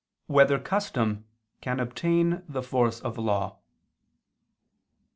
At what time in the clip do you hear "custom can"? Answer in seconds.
0.57-1.79